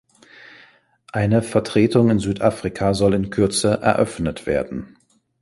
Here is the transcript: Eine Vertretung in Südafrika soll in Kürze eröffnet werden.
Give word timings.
Eine 1.13 1.43
Vertretung 1.43 2.09
in 2.09 2.17
Südafrika 2.17 2.95
soll 2.95 3.13
in 3.13 3.29
Kürze 3.29 3.81
eröffnet 3.83 4.47
werden. 4.47 4.97